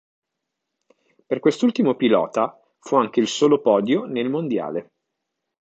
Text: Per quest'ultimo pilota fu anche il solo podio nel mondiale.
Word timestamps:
Per 1.27 1.39
quest'ultimo 1.39 1.93
pilota 1.93 2.59
fu 2.79 2.95
anche 2.95 3.19
il 3.19 3.27
solo 3.27 3.61
podio 3.61 4.05
nel 4.05 4.31
mondiale. 4.31 4.93